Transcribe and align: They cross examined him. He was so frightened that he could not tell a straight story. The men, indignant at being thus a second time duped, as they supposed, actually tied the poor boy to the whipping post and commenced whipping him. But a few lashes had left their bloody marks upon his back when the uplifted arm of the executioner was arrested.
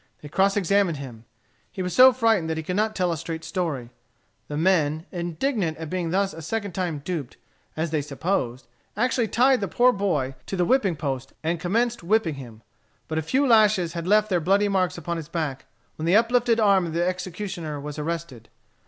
They 0.23 0.29
cross 0.29 0.57
examined 0.57 0.97
him. 0.97 1.25
He 1.71 1.83
was 1.83 1.93
so 1.95 2.11
frightened 2.11 2.49
that 2.49 2.57
he 2.57 2.63
could 2.63 2.75
not 2.75 2.95
tell 2.95 3.11
a 3.11 3.17
straight 3.17 3.43
story. 3.43 3.91
The 4.47 4.57
men, 4.57 5.05
indignant 5.11 5.77
at 5.77 5.91
being 5.91 6.09
thus 6.09 6.33
a 6.33 6.41
second 6.41 6.71
time 6.71 7.03
duped, 7.05 7.37
as 7.77 7.91
they 7.91 8.01
supposed, 8.01 8.65
actually 8.97 9.27
tied 9.27 9.61
the 9.61 9.67
poor 9.67 9.93
boy 9.93 10.33
to 10.47 10.55
the 10.55 10.65
whipping 10.65 10.95
post 10.95 11.33
and 11.43 11.59
commenced 11.59 12.01
whipping 12.01 12.33
him. 12.41 12.63
But 13.07 13.19
a 13.19 13.21
few 13.21 13.45
lashes 13.45 13.93
had 13.93 14.07
left 14.07 14.31
their 14.31 14.41
bloody 14.41 14.67
marks 14.67 14.97
upon 14.97 15.17
his 15.17 15.29
back 15.29 15.65
when 15.97 16.07
the 16.07 16.15
uplifted 16.15 16.59
arm 16.59 16.87
of 16.87 16.93
the 16.93 17.05
executioner 17.07 17.79
was 17.79 17.99
arrested. 17.99 18.49